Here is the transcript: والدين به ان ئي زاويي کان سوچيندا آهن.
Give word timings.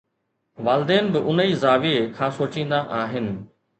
والدين 0.65 1.05
به 1.13 1.19
ان 1.29 1.37
ئي 1.43 1.51
زاويي 1.63 1.97
کان 2.17 2.31
سوچيندا 2.37 2.79
آهن. 3.01 3.27